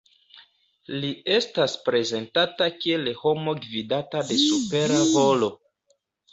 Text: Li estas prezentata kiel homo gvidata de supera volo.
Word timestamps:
Li 1.03 1.11
estas 1.33 1.75
prezentata 1.89 2.69
kiel 2.79 3.13
homo 3.21 3.55
gvidata 3.69 4.27
de 4.33 4.41
supera 4.49 5.01
volo. 5.15 5.55